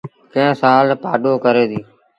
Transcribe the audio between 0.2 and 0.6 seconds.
ڪݩهݩ